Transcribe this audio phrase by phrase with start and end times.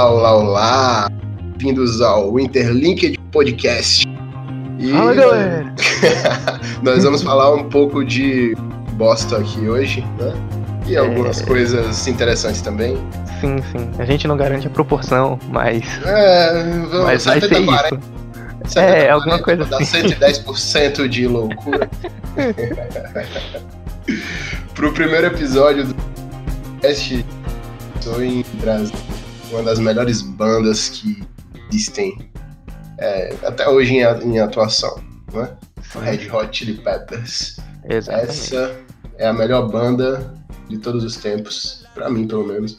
[0.00, 1.10] Olá, olá, olá!
[1.58, 4.08] Bem-vindos ao Interlinked Podcast.
[4.78, 5.74] E Fala, galera!
[6.82, 8.54] nós vamos falar um pouco de
[8.94, 10.32] bosta aqui hoje, né?
[10.86, 11.44] E algumas é...
[11.44, 12.96] coisas interessantes também.
[13.42, 13.90] Sim, sim.
[13.98, 15.82] A gente não garante a proporção, mas.
[16.06, 18.00] É, vamos, mas vai ser 40,
[18.64, 18.78] isso.
[18.78, 20.08] é, alguma coisa dá assim.
[20.18, 21.90] Dá 110% de loucura.
[24.74, 27.26] Pro primeiro episódio do podcast,
[28.00, 28.96] estou em Brasil,
[29.50, 31.22] uma das melhores bandas que
[31.68, 32.30] existem
[32.98, 35.56] é, até hoje em, em atuação, né?
[36.02, 37.58] Red Hot Chili Peppers.
[37.88, 38.30] Exatamente.
[38.30, 38.76] Essa
[39.18, 40.34] é a melhor banda
[40.68, 42.78] de todos os tempos, para mim pelo menos.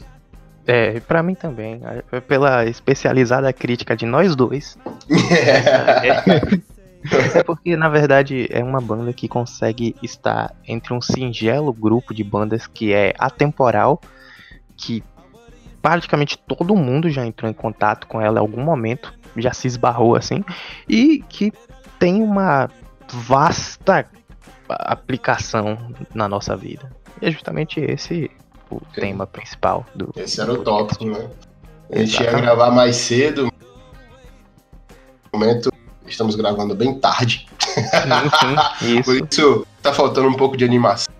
[0.66, 1.82] É, para mim também.
[2.28, 4.78] Pela especializada crítica de nós dois.
[6.04, 6.58] é,
[7.38, 12.22] é porque, na verdade, é uma banda que consegue estar entre um singelo grupo de
[12.22, 14.00] bandas que é atemporal,
[14.76, 15.02] que
[15.82, 20.14] praticamente todo mundo já entrou em contato com ela em algum momento, já se esbarrou
[20.14, 20.44] assim,
[20.88, 21.52] e que
[21.98, 22.70] tem uma
[23.12, 24.06] vasta
[24.68, 25.76] aplicação
[26.14, 26.90] na nossa vida.
[27.20, 28.30] E é justamente esse
[28.70, 29.00] o Sim.
[29.00, 30.12] tema principal do.
[30.16, 31.28] Esse era o tópico, né?
[31.90, 32.34] A gente Exatamente.
[32.34, 33.52] ia gravar mais cedo.
[35.32, 35.70] No momento,
[36.06, 37.46] estamos gravando bem tarde.
[37.60, 37.82] Sim,
[38.80, 39.04] sim, isso.
[39.04, 41.12] Por isso, tá faltando um pouco de animação.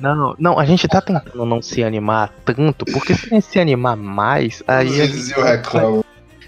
[0.00, 3.58] Não, não, a gente tá tentando não se animar tanto, porque se a gente se
[3.58, 4.98] animar mais, aí.
[5.36, 6.04] Eu reclamo.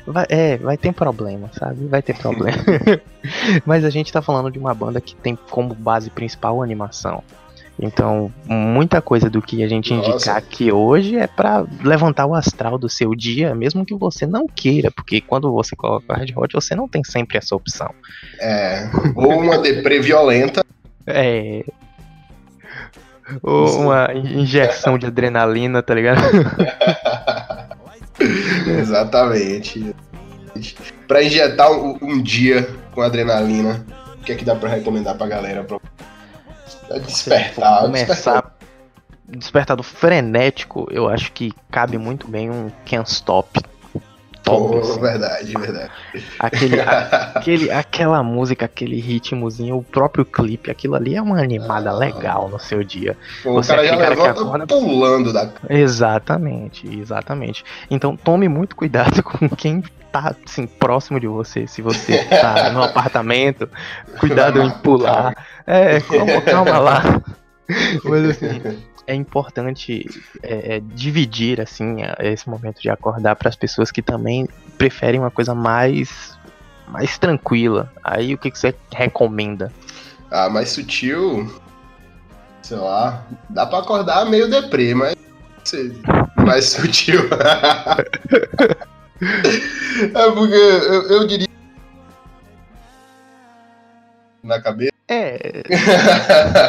[0.07, 1.87] Vai, é, vai ter problema, sabe?
[1.87, 2.59] Vai ter problema.
[3.67, 7.25] Mas a gente tá falando de uma banda que tem como base principal animação.
[7.79, 10.11] Então, muita coisa do que a gente Nossa.
[10.11, 14.47] indicar aqui hoje é para levantar o astral do seu dia, mesmo que você não
[14.47, 17.93] queira, porque quando você coloca hard hot, você não tem sempre essa opção.
[18.41, 20.65] É, ou uma deprê violenta.
[21.07, 21.65] É.
[23.43, 26.21] Ou uma injeção de adrenalina, tá ligado?
[28.67, 29.95] Exatamente.
[31.07, 33.85] Para injetar um, um, dia com adrenalina,
[34.15, 35.65] o que é que dá para recomendar pra galera?
[35.65, 35.79] Pra
[36.99, 37.83] despertar.
[37.83, 38.57] Começar despertar.
[39.29, 43.61] despertado frenético, eu acho que cabe muito bem um Can't Stop.
[44.49, 45.01] Oh, assim.
[45.01, 45.91] verdade, verdade.
[46.39, 46.81] Aquele,
[47.35, 52.49] aquele, aquela música, aquele ritmozinho, o próprio clipe, aquilo ali é uma animada ah, legal
[52.49, 53.17] no seu dia.
[53.45, 54.67] O Você cara é já cara levanta que acorda...
[54.67, 57.65] pulando da Exatamente, exatamente.
[57.91, 61.67] Então tome muito cuidado com quem tá assim, próximo de você.
[61.67, 63.69] Se você tá no apartamento,
[64.21, 65.35] cuidado em pular.
[65.67, 67.03] É, calma, calma lá.
[68.05, 70.05] Mas assim, é importante
[70.43, 75.31] é, é, dividir assim esse momento de acordar para as pessoas que também preferem uma
[75.31, 76.37] coisa mais
[76.89, 77.93] mais tranquila.
[78.03, 79.73] Aí o que, que você recomenda?
[80.31, 81.51] Ah, mais sutil,
[82.63, 85.17] sei lá, dá para acordar meio deprê, mas
[86.39, 87.21] mais sutil.
[89.21, 91.47] é porque eu, eu diria
[94.47, 95.63] na cabeça é.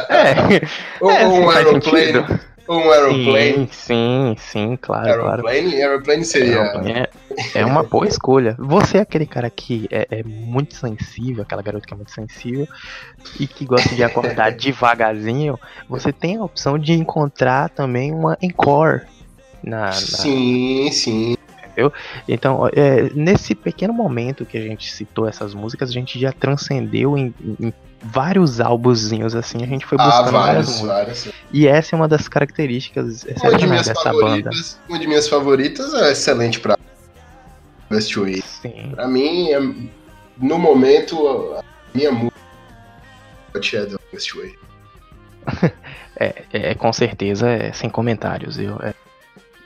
[0.09, 0.61] é.
[1.01, 2.39] Ou é, um aeroplane.
[2.69, 3.69] Um aeroplane.
[3.71, 5.07] Sim, sim, sim, claro.
[5.07, 5.77] Aeroplane, claro.
[5.77, 6.61] aeroplane seria.
[6.61, 7.09] Aeroplane é,
[7.55, 8.55] é, uma boa escolha.
[8.59, 12.67] Você é aquele cara que é, é, muito sensível, aquela garota que é muito sensível
[13.39, 15.57] e que gosta de acordar devagarzinho.
[15.89, 19.01] Você tem a opção de encontrar também uma encore.
[19.63, 19.91] Na, na...
[19.93, 21.36] Sim, sim
[21.77, 21.93] entendeu?
[22.27, 27.17] Então, é, nesse pequeno momento que a gente citou essas músicas, a gente já transcendeu
[27.17, 27.71] em, em
[28.01, 32.27] vários álbumzinhos assim, a gente foi ah, buscando ah, vários, E essa é uma das
[32.27, 34.49] características uma de minhas dessa banda.
[34.89, 36.77] Uma de minhas favoritas é excelente pra
[37.91, 38.41] Westway.
[38.41, 38.91] Sim.
[38.93, 39.59] Pra mim, é,
[40.37, 41.27] no momento,
[41.57, 42.37] a minha música
[43.73, 44.53] é do Westway.
[46.19, 48.59] é, é, com certeza, é, sem comentários.
[48.59, 48.93] Eu, é,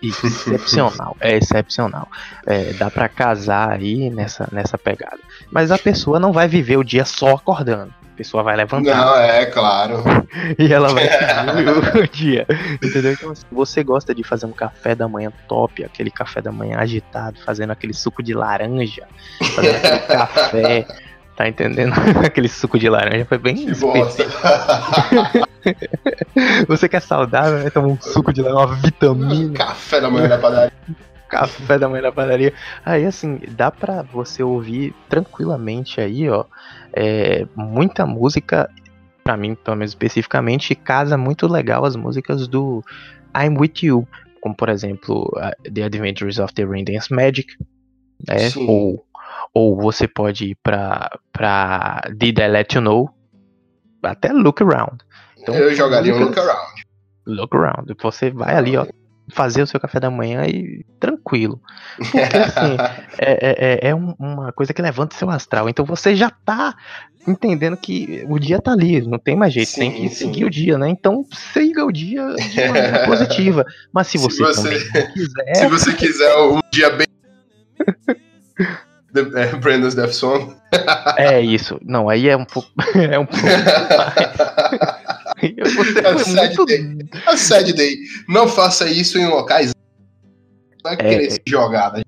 [0.02, 2.08] excepcional, é excepcional.
[2.46, 5.20] É, dá para casar aí nessa, nessa pegada.
[5.52, 7.94] Mas a pessoa não vai viver o dia só acordando.
[8.14, 8.96] A pessoa vai levantar.
[8.96, 10.04] Não, é claro.
[10.58, 11.08] e ela vai
[11.56, 12.46] viver o dia.
[12.84, 13.14] Entendeu?
[13.14, 16.78] Então, se você gosta de fazer um café da manhã top, aquele café da manhã
[16.80, 19.08] agitado, fazendo aquele suco de laranja,
[19.56, 20.88] fazendo aquele café
[21.42, 21.94] Tá entendendo?
[22.24, 23.72] Aquele suco de laranja foi bem que.
[26.68, 27.72] Você que é saudável, né?
[27.72, 29.56] Toma um suco de laranja, uma vitamina.
[29.56, 30.72] Café da manhã da padaria.
[31.28, 32.54] Café da manhã da padaria.
[32.86, 36.46] Aí, assim, dá pra você ouvir tranquilamente aí, ó.
[36.94, 38.70] É, muita música,
[39.24, 42.84] pra mim, pelo menos especificamente, casa muito legal as músicas do
[43.36, 44.08] I'm With You.
[44.42, 45.28] Como, por exemplo,
[45.74, 47.52] The Adventures of the Rain Dance Magic.
[48.28, 48.52] Né?
[48.68, 49.04] Ou
[49.54, 53.10] ou você pode ir pra, pra Did I Let You Know,
[54.04, 55.04] até Look Around.
[55.38, 56.84] Então, eu jogaria um Look Around.
[57.26, 57.96] Look Around.
[58.02, 58.86] Você vai ali, ó,
[59.32, 61.62] fazer o seu café da manhã e tranquilo.
[61.98, 62.78] Porque assim,
[63.20, 65.68] é, é, é um, uma coisa que levanta seu astral.
[65.70, 66.76] Então você já tá
[67.28, 70.26] entendendo que o dia tá ali, não tem mais jeito, sim, tem que sim.
[70.26, 70.90] seguir o dia, né?
[70.90, 73.66] Então siga o dia de maneira positiva.
[73.92, 74.80] Mas se você, se você
[75.14, 75.56] quiser.
[75.56, 77.08] Se você quiser um dia bem.
[79.14, 80.56] The, é, Brandon's Death Song.
[81.18, 81.80] é isso.
[81.84, 82.70] Não, aí é um pouco.
[82.96, 83.46] É um pouco.
[85.42, 86.66] Você a, sad muito...
[86.66, 87.10] day.
[87.36, 87.98] sad day.
[88.30, 89.74] Não faça isso em locais.
[90.84, 91.30] Vai é, querer é...
[91.32, 92.04] se jogar, né?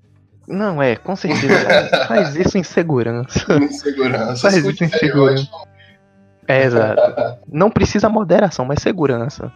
[0.46, 1.54] Não, é, com certeza.
[2.06, 3.54] faz isso em segurança.
[3.54, 4.36] Em segurança.
[4.36, 5.48] Faz isso em segurança.
[6.46, 7.00] É, exato.
[7.50, 9.50] Não precisa moderação, mas segurança.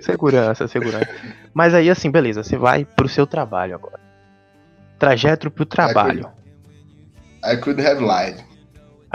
[0.00, 1.08] Segurança, segurança.
[1.52, 4.00] Mas aí, assim, beleza, você vai pro seu trabalho agora.
[4.98, 6.28] Trajeto pro trabalho.
[7.46, 8.42] I could, have lied.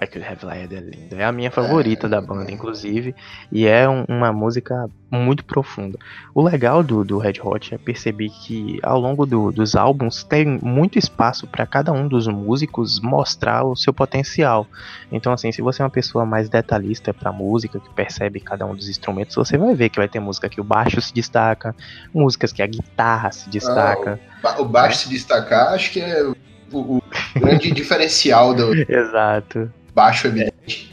[0.02, 1.16] I Could Have Lied é linda.
[1.16, 3.14] É a minha favorita é, da banda, inclusive.
[3.52, 6.00] E é um, uma música muito profunda.
[6.34, 10.60] O legal do, do Red Hot é perceber que ao longo do, dos álbuns tem
[10.64, 14.66] muito espaço para cada um dos músicos mostrar o seu potencial.
[15.12, 18.74] Então, assim, se você é uma pessoa mais detalhista pra música, que percebe cada um
[18.74, 21.76] dos instrumentos, você vai ver que vai ter música que o baixo se destaca,
[22.12, 24.20] músicas que a guitarra se destaca.
[24.42, 26.24] Ah, o baixo se destacar, acho que é
[26.72, 28.74] o, o grande diferencial do.
[28.74, 30.92] Exato baixo evidente.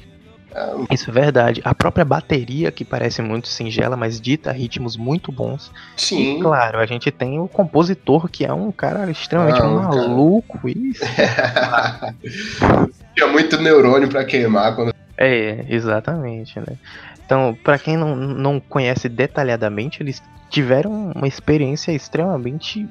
[0.91, 1.61] Isso é verdade.
[1.65, 5.71] A própria bateria, que parece muito singela, mas dita ritmos muito bons.
[5.97, 6.39] Sim.
[6.39, 10.59] E, claro, a gente tem o compositor, que é um cara extremamente maluco.
[10.59, 12.15] Cara.
[12.25, 12.91] Isso.
[13.15, 14.93] Tinha muito neurônio para queimar quando.
[15.17, 16.77] É, exatamente, né?
[17.25, 20.21] Então, para quem não, não conhece detalhadamente, eles
[20.51, 22.89] tiveram uma experiência extremamente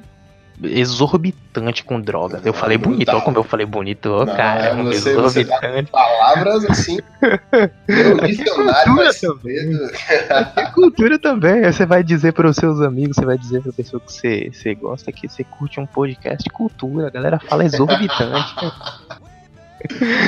[0.64, 2.46] exorbitante com drogas.
[2.46, 4.78] Eu falei bonito, olha como eu falei bonito, ó, cara.
[4.78, 5.92] É exorbitante.
[5.92, 6.98] Palavras assim.
[8.26, 10.72] dicionário também.
[10.74, 11.64] cultura também.
[11.64, 14.52] Você vai dizer para os seus amigos, você vai dizer para a pessoa que você,
[14.52, 17.08] você gosta que você curte um podcast de cultura.
[17.08, 18.56] A galera fala exorbitante.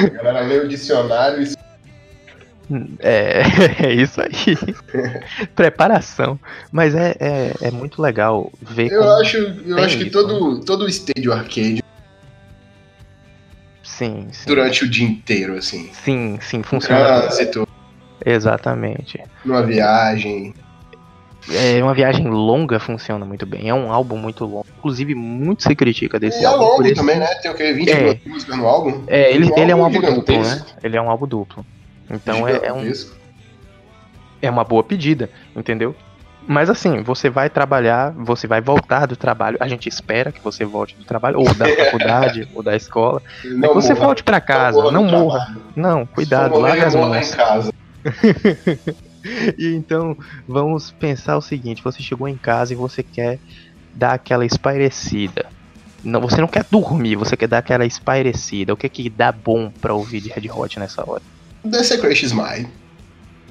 [0.05, 1.68] a galera lê o dicionário e
[2.99, 3.41] é,
[3.87, 4.57] é isso aí.
[5.55, 6.39] Preparação.
[6.71, 8.91] Mas é, é, é, muito legal ver.
[8.91, 10.63] Eu acho, eu acho que todo, né?
[10.65, 11.83] todo o estádio arcade.
[13.83, 15.89] Sim, sim, Durante o dia inteiro, assim.
[15.91, 17.21] Sim, sim, funciona.
[17.21, 17.67] Trânsito.
[18.25, 19.21] Exatamente.
[19.43, 20.53] Numa viagem.
[21.51, 23.67] É, uma viagem longa funciona muito bem.
[23.67, 24.67] É um álbum muito longo.
[24.77, 26.63] Inclusive, muito se critica desse e álbum.
[26.63, 27.27] é longo também, né?
[27.41, 27.73] Tem o que?
[27.73, 28.19] 20 é.
[28.25, 29.03] músicas no álbum?
[29.07, 30.65] É, ele, ele é um álbum duplo, né?
[30.83, 31.65] Ele é um álbum duplo.
[32.09, 32.91] Então é, é, um,
[34.41, 35.95] é uma boa pedida, entendeu?
[36.47, 39.57] Mas assim, você vai trabalhar, você vai voltar do trabalho.
[39.59, 43.21] A gente espera que você volte do trabalho, ou da faculdade, ou da escola.
[43.43, 45.55] Não que você morra, volte para casa, não, não morra.
[45.75, 47.35] Não, cuidado, larga as mãos.
[49.57, 50.17] e então,
[50.47, 53.37] vamos pensar o seguinte: você chegou em casa e você quer
[53.93, 55.45] dar aquela espairecida.
[56.03, 58.73] Não, você não quer dormir, você quer dar aquela espairecida.
[58.73, 61.21] O que é que dá bom para ouvir de Red Hot nessa hora?
[61.69, 62.67] The Secret is Mine.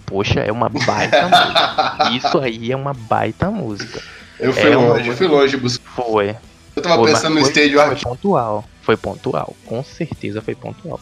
[0.07, 2.11] Poxa, é uma baita música.
[2.17, 4.03] Isso aí é uma baita música.
[4.41, 5.17] Eu fui é longe, uma...
[5.17, 5.91] fui longe buscar.
[5.91, 6.37] Foi.
[6.77, 11.01] Eu tava foi, pensando no estádio Foi pontual, foi pontual, com certeza foi pontual.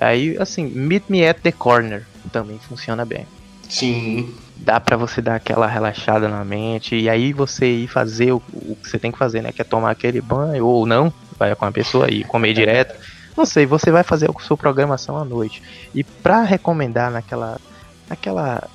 [0.00, 3.26] Aí, assim, Meet Me at the Corner também funciona bem.
[3.68, 4.34] Sim.
[4.56, 8.76] Dá para você dar aquela relaxada na mente e aí você ir fazer o, o,
[8.76, 9.50] que você tem que fazer, né?
[9.52, 12.94] Que é tomar aquele banho ou não, vai com a pessoa e comer direto.
[13.36, 15.62] Não sei, você vai fazer a sua programação à noite.
[15.94, 17.60] E para recomendar naquela,
[18.08, 18.68] naquela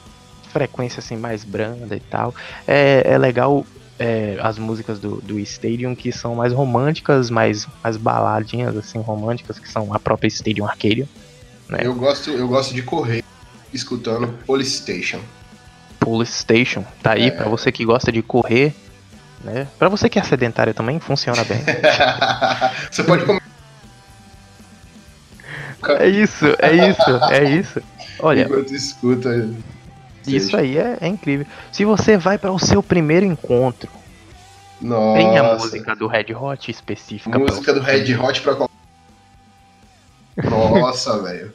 [0.51, 2.33] frequência assim mais branda e tal,
[2.67, 3.65] é, é legal
[3.97, 9.59] é, as músicas do, do Stadium que são mais românticas, mais, mais baladinhas assim românticas,
[9.59, 11.07] que são a própria Stadium Arcadium.
[11.67, 11.79] Né?
[11.83, 13.23] Eu gosto, eu gosto de correr
[13.73, 15.19] escutando Police Station.
[15.99, 17.31] Police Station, tá aí é.
[17.31, 18.73] para você que gosta de correr,
[19.43, 19.67] né?
[19.77, 21.59] Para você que é sedentário também funciona bem.
[22.89, 23.41] você pode comer
[25.99, 27.81] é isso, é isso, é isso.
[28.19, 28.43] Olha.
[28.43, 29.49] Enquanto escuta.
[30.27, 31.45] Isso aí é, é, incrível.
[31.71, 33.89] Se você vai para o seu primeiro encontro,
[34.81, 35.17] Nossa.
[35.17, 37.39] tem a música do Red Hot específica.
[37.39, 38.69] Música do Red Hot pra qual.
[40.43, 41.53] Nossa, velho.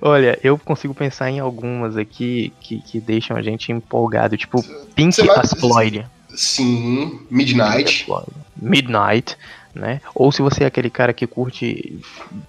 [0.00, 4.62] Olha, eu consigo pensar em algumas aqui que, que deixam a gente empolgado, tipo
[4.94, 5.46] Pink vai...
[5.46, 6.04] Floyd.
[6.34, 8.06] Sim, Midnight.
[8.60, 9.36] Midnight
[9.74, 10.00] né?
[10.14, 11.98] Ou se você é aquele cara que curte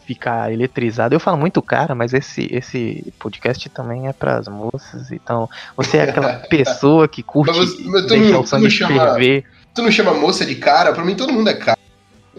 [0.05, 5.11] ficar eletrizado, eu falo muito cara, mas esse esse podcast também é para as moças,
[5.11, 9.45] então você é aquela pessoa que curte mas, mas deixar não, o sangue ferver.
[9.73, 10.93] Tu não chama moça de cara?
[10.93, 11.79] Pra mim todo mundo é cara.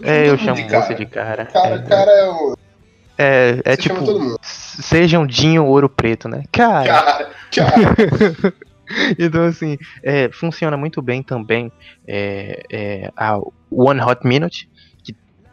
[0.01, 1.45] É, eu chamo de moça de cara.
[1.45, 2.57] Cara, é, cara é o.
[3.17, 6.43] É, é tipo, sejam Dinho Ouro Preto, né?
[6.51, 6.85] Cara.
[6.85, 8.53] Cara, cara.
[9.17, 11.71] então, assim, é, funciona muito bem também
[12.07, 13.39] é, é, a
[13.71, 14.69] One Hot Minute,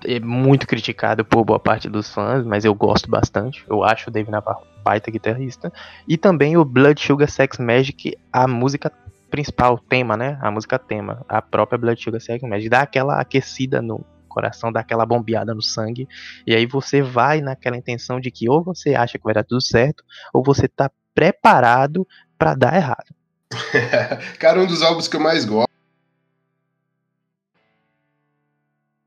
[0.04, 3.64] é muito criticado por boa parte dos fãs, mas eu gosto bastante.
[3.68, 5.72] Eu acho o Dave Navarro baita guitarrista.
[6.06, 8.92] E também o Blood Sugar Sex Magic, a música
[9.30, 10.38] principal, tema, né?
[10.42, 14.80] A música tema, a própria Blood Sugar Sex Magic, dá aquela aquecida no coração, dá
[14.80, 16.08] aquela bombeada no sangue.
[16.46, 19.62] E aí você vai naquela intenção de que ou você acha que vai dar tudo
[19.62, 22.06] certo, ou você tá preparado
[22.38, 23.14] para dar errado.
[24.38, 25.71] Cara, um dos álbuns que eu mais gosto.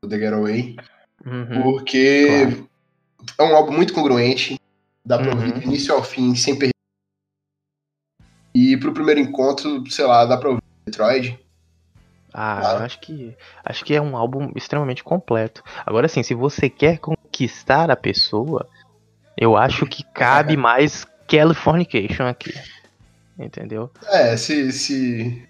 [0.08, 0.76] The Getaway.
[1.24, 2.68] Uhum, porque claro.
[3.38, 4.60] é um álbum muito congruente.
[5.04, 5.58] Dá pra ouvir uhum.
[5.60, 6.72] do início ao fim, sem perder.
[8.54, 11.38] E pro primeiro encontro, sei lá, dá pra ouvir Detroit.
[12.32, 13.34] Ah, eu acho que
[13.64, 15.62] acho que é um álbum extremamente completo.
[15.86, 18.68] Agora sim, se você quer conquistar a pessoa,
[19.38, 22.52] eu acho que cabe mais Californication aqui.
[23.38, 23.90] Entendeu?
[24.08, 25.46] É, se, se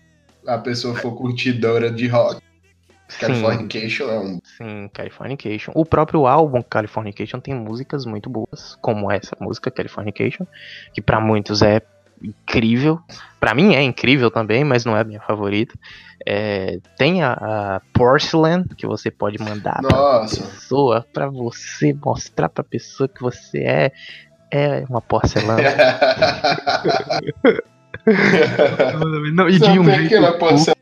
[0.47, 2.41] a pessoa for curtidora de rock,
[3.21, 4.39] Californication é um.
[4.57, 5.73] Sim, Californication.
[5.75, 10.47] O próprio álbum Californication tem músicas muito boas, como essa música, Californication,
[10.93, 11.81] que para muitos é
[12.23, 12.99] incrível.
[13.39, 15.75] para mim é incrível também, mas não é a minha favorita.
[16.27, 20.41] É, tem a, a, Porcelain, que você pode mandar Nossa.
[20.41, 23.93] pra pessoa, pra você mostrar pra pessoa que você é,
[24.51, 25.63] é uma porcelana.
[29.33, 30.76] não, e de um jeito porcelana.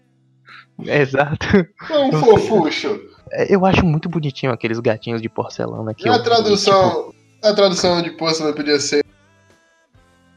[0.85, 1.47] Exato.
[1.91, 3.01] É um fofucho.
[3.31, 6.09] É, eu acho muito bonitinho aqueles gatinhos de porcelana aqui.
[6.09, 7.15] a tradução, tipo...
[7.43, 9.05] a tradução de porcelana podia ser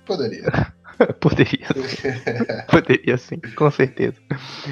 [0.07, 0.45] Poderia.
[1.19, 1.67] Poderia.
[2.71, 4.15] Poderia sim, com certeza.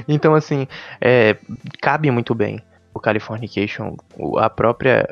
[0.07, 0.67] Então, assim,
[0.99, 1.37] é,
[1.81, 3.95] cabe muito bem o Californication,
[4.39, 5.07] a própria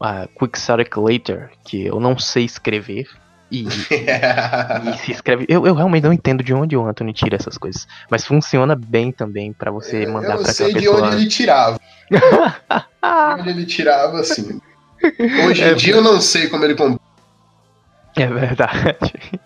[0.00, 0.58] a Quick
[0.96, 3.08] Later, que eu não sei escrever.
[3.50, 3.66] E,
[4.94, 5.46] e se escreve.
[5.48, 7.86] Eu, eu realmente não entendo de onde o Anthony tira essas coisas.
[8.10, 10.68] Mas funciona bem também para você mandar pra aquela pessoa.
[10.68, 11.80] Eu sei de onde ele tirava.
[13.38, 14.60] onde ele tirava, assim.
[15.46, 16.74] Hoje em é, dia eu não sei como ele
[18.18, 19.40] é verdade.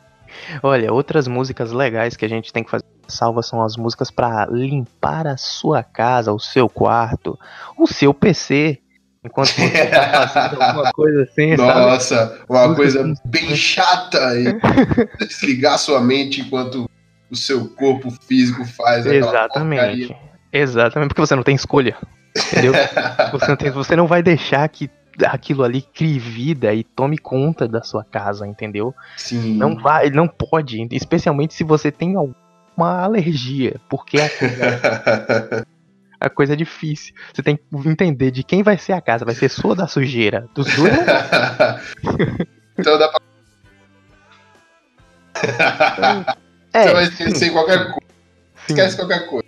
[0.63, 4.47] Olha, outras músicas legais que a gente tem que fazer salva são as músicas para
[4.47, 7.39] limpar a sua casa, o seu quarto,
[7.77, 8.79] o seu PC.
[9.25, 12.41] Enquanto você tá fazendo alguma coisa assim, Nossa, sabe?
[12.49, 14.59] uma coisa bem chata e
[15.25, 16.91] desligar sua mente enquanto
[17.31, 20.09] o seu corpo físico faz Exatamente.
[20.09, 20.33] Porcaria.
[20.53, 21.97] Exatamente, porque você não tem escolha.
[22.37, 22.73] Entendeu?
[23.33, 24.91] você, não tem, você não vai deixar que
[25.27, 28.95] aquilo ali crie vida e tome conta da sua casa, entendeu?
[29.17, 29.55] Sim.
[29.55, 35.67] Não vai, não pode, especialmente se você tem alguma alergia, porque a coisa,
[36.23, 37.15] a coisa é difícil.
[37.33, 39.89] Você tem que entender de quem vai ser a casa, vai ser sua ou da
[39.89, 40.93] sujeira, dos dois.
[42.79, 43.21] então dá pra
[46.73, 47.53] é, você vai esquecer sim.
[47.53, 48.01] qualquer coisa.
[48.67, 48.75] Sim.
[48.75, 49.45] Esquece qualquer coisa.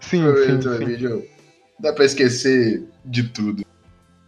[0.00, 0.84] Sim, sim, sim.
[0.84, 1.24] Vídeo,
[1.78, 3.64] dá pra esquecer de tudo.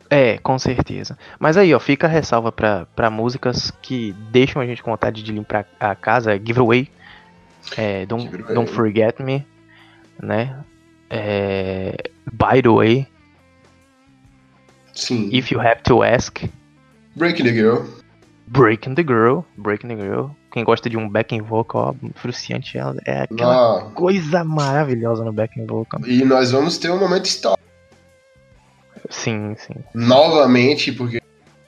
[0.08, 1.18] É, com certeza.
[1.38, 5.32] Mas aí, ó, fica a ressalva pra, músicas que deixam a gente com vontade de
[5.32, 6.38] limpar a casa.
[6.38, 6.88] Giveaway,
[7.76, 8.54] é, don't, Giveaway.
[8.54, 9.44] don't Forget Me,
[10.22, 10.56] né?
[11.10, 13.08] É, By the Way.
[14.94, 15.28] Sim.
[15.32, 16.42] If You Have to Ask.
[17.14, 17.84] Breaking the Girl.
[18.48, 19.42] Breaking the Girl.
[19.56, 20.30] Breaking the Girl.
[20.52, 23.90] Quem gosta de um backing vocal, Fruciante, é aquela ah.
[23.90, 26.00] coisa maravilhosa no backing vocal.
[26.06, 27.56] E nós vamos ter um momento histórico
[29.10, 29.74] Sim, sim.
[29.94, 31.20] Novamente, porque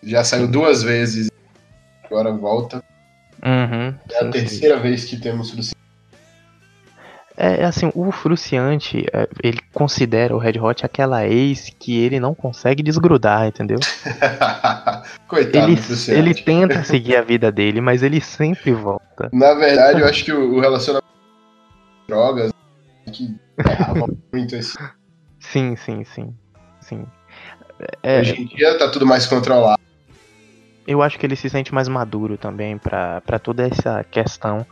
[0.03, 1.31] já saiu duas vezes,
[2.05, 2.83] agora volta.
[3.45, 4.83] Uhum, é a terceira sim.
[4.83, 5.78] vez que temos Fruciante.
[7.41, 12.35] É, assim, o Fruciante, é, ele considera o Red Hot aquela ex que ele não
[12.35, 13.79] consegue desgrudar, entendeu?
[15.29, 16.19] Coitado ele, do Fruciante.
[16.19, 19.31] Ele tenta seguir a vida dele, mas ele sempre volta.
[19.33, 21.07] Na verdade, eu acho que o, relacionamento
[22.09, 22.53] com drogas
[23.13, 23.37] que
[24.33, 24.77] muito esse.
[25.39, 26.35] Sim, sim, sim.
[26.81, 27.07] Sim.
[28.03, 29.81] É, Hoje em dia tá tudo mais controlado.
[30.85, 34.67] Eu acho que ele se sente mais maduro também para toda essa questão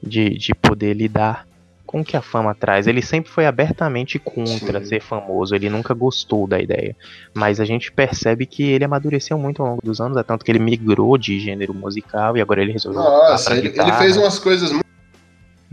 [0.00, 1.44] de, de poder lidar
[1.86, 2.86] com o que a fama traz.
[2.86, 4.86] Ele sempre foi abertamente contra Sim.
[4.86, 6.96] ser famoso, ele nunca gostou da ideia.
[7.34, 10.50] Mas a gente percebe que ele amadureceu muito ao longo dos anos, é tanto que
[10.50, 13.02] ele migrou de gênero musical e agora ele resolveu.
[13.02, 14.84] Nossa, ele, ele, fez umas coisas muito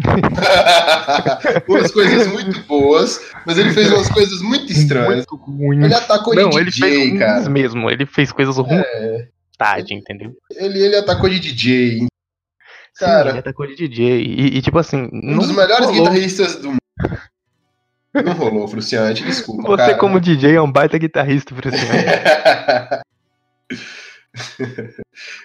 [1.67, 5.25] umas coisas muito boas, mas ele fez umas coisas muito estranhas.
[5.47, 7.49] Muito ele atacou Não, de ele DJ, fez cara.
[7.49, 8.83] mesmo, ele fez coisas ruins.
[8.83, 9.27] É.
[9.57, 10.35] Tarde, entendeu?
[10.55, 12.07] Ele, ele atacou de DJ.
[13.05, 14.21] Cara, Sim, ele de DJ.
[14.21, 15.09] E, e tipo assim.
[15.11, 16.03] Um dos melhores rolou.
[16.03, 16.81] guitarristas do mundo.
[18.13, 19.63] Não rolou, Fruciante, desculpa.
[19.63, 19.97] Você, cara.
[19.97, 21.87] como DJ, é um baita guitarrista, Fruciante.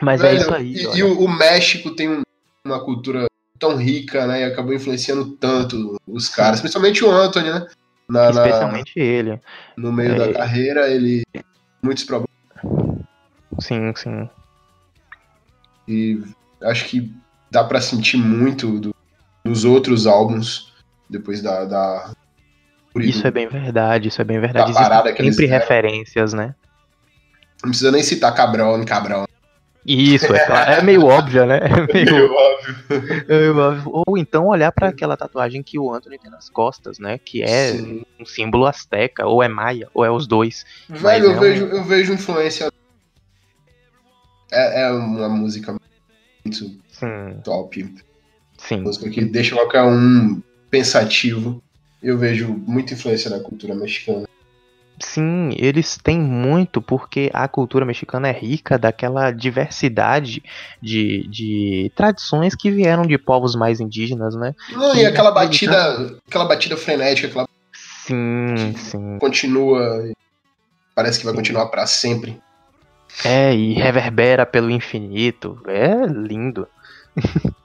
[0.03, 0.73] Mas é Velho, é isso aí.
[0.75, 2.23] E, e o, o, México tem
[2.65, 3.27] uma cultura
[3.59, 4.41] tão rica, né?
[4.41, 7.67] E acabou influenciando tanto os caras, principalmente o Anthony, né?
[8.09, 9.41] Na, na- Especialmente ele.
[9.77, 10.19] no meio É.
[10.19, 11.23] da carreira, ele
[11.83, 12.31] muitos problemas
[13.61, 14.29] Sim, sim.
[15.89, 16.23] e
[16.63, 17.13] acho que
[17.51, 18.95] dá pra sentir muito do-
[19.45, 20.73] dos outros álbuns
[21.09, 22.11] depois da, da
[22.97, 24.73] Isso é bem verdade, isso é bem verdade.
[25.17, 26.55] Sempre referências, né?
[27.63, 29.25] não precisa nem citar Cabrão, Cabrão.
[29.89, 31.61] Isso, é, claro, é meio óbvio, né?
[31.89, 32.77] É meio, Meio óbvio.
[33.29, 33.93] é meio óbvio.
[34.07, 37.19] Ou então olhar pra aquela tatuagem que o Anthony tem nas costas, né?
[37.19, 38.03] Que é Sim.
[38.21, 40.65] um símbolo asteca, ou é maia, ou é os dois.
[40.89, 42.69] Velho, é eu, um- vejo, eu vejo influência.
[44.51, 45.75] É, é uma música
[46.47, 47.95] muito Sim, top.
[48.57, 48.81] sim.
[48.81, 51.63] música que deixa qualquer um pensativo.
[52.03, 54.27] Eu vejo muita influência da cultura mexicana.
[54.99, 60.43] Sim, eles têm muito, porque a cultura mexicana é rica daquela diversidade
[60.81, 64.55] de, de tradições que vieram de povos mais indígenas, né?
[64.73, 67.47] Não, Sim, e aquela batida, aquela batida frenética que ela
[68.07, 69.19] Sim, sim.
[69.19, 70.11] continua,
[70.95, 72.41] parece que vai continuar pra sempre.
[73.25, 75.61] É, e reverbera pelo infinito.
[75.67, 76.67] É lindo.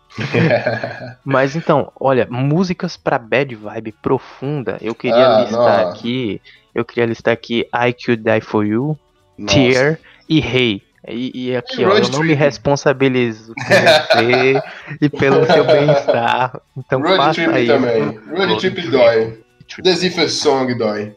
[1.23, 5.89] Mas então, olha, músicas pra bad vibe profunda, eu queria Ah, listar não.
[5.89, 6.41] aqui.
[6.73, 8.97] Eu queria listar aqui I Could Die For You,
[9.37, 9.55] Nossa.
[9.55, 10.81] Tear e Hey.
[11.07, 14.61] E, e aqui, E ó, Road eu não me responsabilizo por você
[15.01, 16.61] e pelo seu bem-estar.
[16.77, 17.67] Então Road faça Trip aí.
[17.67, 18.19] também.
[18.29, 19.39] Road Trip dói.
[19.67, 20.29] Trip.
[20.29, 21.15] Song dói.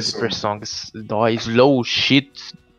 [0.00, 0.60] Super Song
[0.94, 2.30] dói, Slow Shit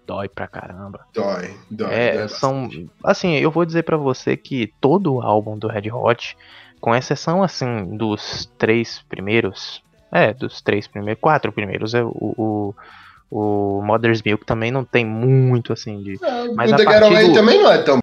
[0.09, 1.01] dói pra caramba.
[1.13, 1.53] dói.
[1.69, 1.93] Dói.
[1.93, 2.63] É, dói são.
[2.63, 2.89] bastante.
[3.03, 6.35] Assim, eu vou dizer pra você que todo o álbum do Red Hot,
[6.81, 9.83] com exceção, assim, dos três primeiros.
[10.11, 11.21] É, dos três primeiros.
[11.21, 11.93] Quatro primeiros.
[11.93, 12.75] É, o, o,
[13.29, 16.13] o Mother's Milk também não tem muito, assim, de.
[16.25, 17.99] É, Mas o a The Getaway do- também não é tão.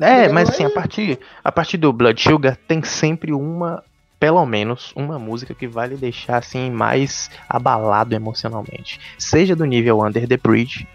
[0.00, 3.84] É, mas é- assim, a partir, a partir do Blood Sugar tem sempre uma,
[4.20, 9.00] pelo menos, uma música que vai lhe deixar assim mais abalado emocionalmente.
[9.18, 10.86] Seja do nível Under the Bridge,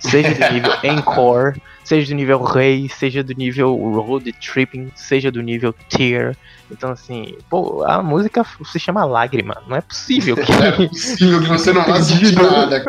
[0.00, 5.40] seja do nível Encore, seja do nível Rei, seja do nível Road Tripping, seja do
[5.40, 6.36] nível Tear.
[6.70, 11.40] Então assim, pô, a música se chama Lágrima, não é possível que Não é possível
[11.40, 12.82] que você não vá sentir nada.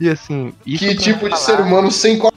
[0.00, 2.32] E assim, Que tipo de falar- ser humano sem co-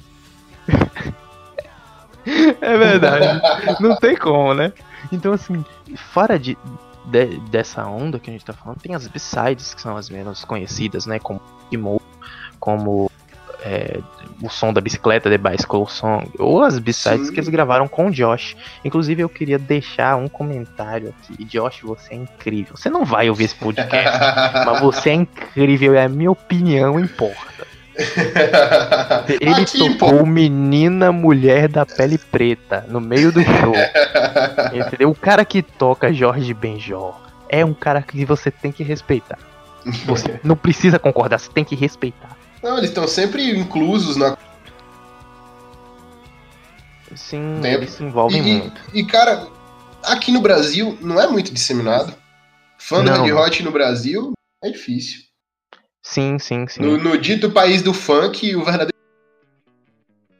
[2.61, 3.41] É verdade.
[3.79, 4.71] Não tem como, né?
[5.11, 5.63] Então, assim,
[6.11, 6.57] fora de,
[7.05, 10.45] de- dessa onda que a gente tá falando, tem as B-sides, que são as menos
[10.45, 11.19] conhecidas, né?
[11.19, 11.41] Como
[11.71, 12.01] Emo,
[12.59, 13.09] como
[13.63, 13.99] é,
[14.41, 18.11] o som da bicicleta, The Bicycle Song, ou as B-sides que eles gravaram com o
[18.11, 18.55] Josh.
[18.83, 21.43] Inclusive, eu queria deixar um comentário aqui.
[21.45, 22.75] Josh, você é incrível.
[22.75, 24.17] Você não vai ouvir esse podcast,
[24.65, 27.60] mas você é incrível e a minha opinião importa.
[29.39, 30.07] Ele Aqui, pô.
[30.07, 33.73] tocou Menina Mulher da Pele Preta no meio do show.
[34.73, 35.09] Entendeu?
[35.09, 39.37] O cara que toca Jorge Benjor é um cara que você tem que respeitar.
[40.05, 42.37] Você não precisa concordar, você tem que respeitar.
[42.63, 44.37] Não, eles estão sempre inclusos na.
[47.15, 48.81] Sim, Tem- eles se envolvem E, muito.
[48.93, 49.47] e, cara,
[50.03, 52.13] aqui no Brasil não é muito disseminado.
[52.77, 53.11] Fã do.
[53.23, 54.31] Red Hot no Brasil
[54.63, 55.21] é difícil.
[56.01, 56.81] Sim, sim, sim.
[56.81, 58.91] No, no dito país do funk, o verdadeiro.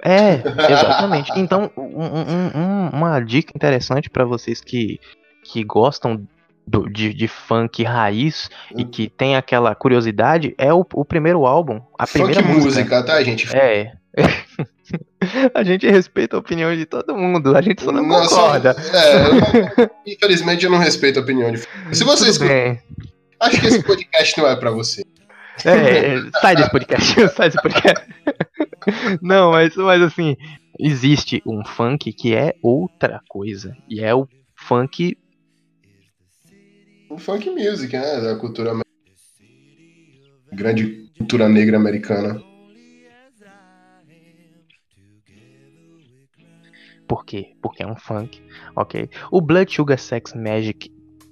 [0.03, 1.31] É, exatamente.
[1.35, 4.99] Então, um- um- um- uma dica interessante pra vocês que,
[5.43, 6.27] que gostam
[6.65, 11.79] do- de, de funk raiz e que tem aquela curiosidade é o, o primeiro álbum,
[11.99, 12.79] a primeira funk música.
[12.79, 13.55] música, tá, gente?
[13.55, 13.93] É.
[15.53, 18.75] a gente respeita a opinião de todo mundo, a gente só não só- concorda.
[18.93, 21.59] é, eu infelizmente eu não respeito a opinião de.
[21.91, 22.81] Se você Tudo escuta, bem.
[23.39, 25.03] acho que esse podcast não é pra você.
[25.65, 28.05] É, é, sai desse podcast, sai desse podcast.
[29.21, 30.35] Não, mas, mas assim,
[30.79, 33.75] existe um funk que é outra coisa.
[33.87, 35.17] E é o funk.
[37.09, 38.21] O funk music, né?
[38.21, 38.73] Da cultura.
[40.51, 42.41] Grande cultura negra americana.
[47.07, 47.53] Por quê?
[47.61, 48.41] Porque é um funk,
[48.73, 49.09] ok?
[49.29, 50.89] O Blood Sugar Sex Magic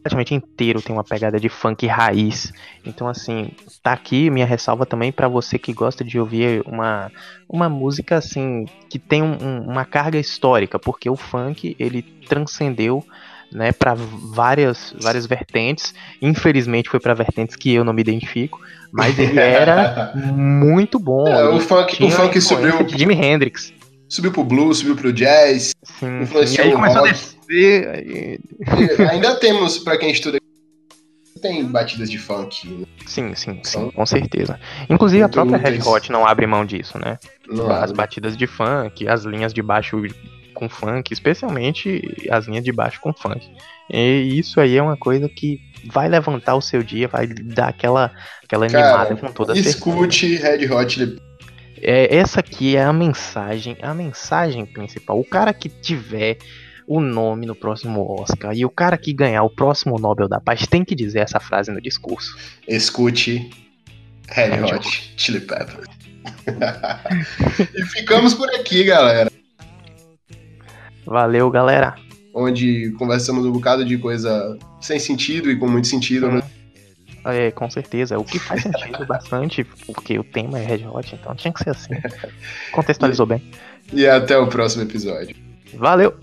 [0.09, 2.51] praticamente inteiro tem uma pegada de funk raiz.
[2.85, 3.51] Então, assim,
[3.83, 7.11] tá aqui minha ressalva também pra você que gosta de ouvir uma,
[7.47, 13.03] uma música, assim, que tem um- um- uma carga histórica, porque o funk, ele transcendeu,
[13.51, 15.93] né, para várias, várias vertentes.
[16.21, 18.59] Infelizmente foi pra vertentes que eu não me identifico,
[18.91, 21.27] mas ele era muito bom.
[21.27, 23.71] É, o funk, o funk subiu, Jimi Hendrix.
[24.09, 25.73] Subiu pro blues, subiu pro jazz.
[25.99, 26.57] Sim, Influenciou sim.
[26.57, 27.13] E aí o começou a rock.
[27.47, 27.89] descer.
[27.89, 28.39] aí-
[29.11, 30.39] ainda temos, pra quem estuda,
[31.41, 32.67] tem batidas de funk.
[32.67, 32.85] né?
[33.05, 34.59] Sim, sim, sim, Então, com certeza.
[34.89, 35.79] Inclusive a própria Red.
[35.81, 37.17] Hot não abre mão disso, né?
[37.47, 40.01] Não, As batidas de funk, as linhas de baixo
[40.53, 43.47] com funk, especialmente as linhas de baixo com funk.
[43.89, 48.11] E isso aí é uma coisa que vai levantar o seu dia, vai dar aquela,
[48.43, 49.77] aquela animada com toda certeza.
[49.77, 50.99] Escute Red Hot
[51.81, 55.19] é, essa aqui é a mensagem, a mensagem principal.
[55.19, 56.37] O cara que tiver
[56.87, 60.65] o nome no próximo Oscar e o cara que ganhar o próximo Nobel da Paz
[60.65, 62.35] tem que dizer essa frase no discurso.
[62.67, 63.49] Escute
[64.29, 65.87] Red Hot Chili Peppers.
[67.75, 69.31] e ficamos por aqui, galera.
[71.05, 71.95] Valeu, galera.
[72.33, 76.27] Onde conversamos um bocado de coisa sem sentido e com muito sentido.
[76.27, 76.35] Hum.
[76.35, 76.43] Né?
[77.25, 78.17] É, com certeza.
[78.17, 81.71] O que faz sentido bastante, porque o tema é Red Hot, então tinha que ser
[81.71, 81.95] assim.
[82.71, 83.41] Contextualizou bem.
[83.91, 85.35] E até o próximo episódio.
[85.73, 86.15] Valeu!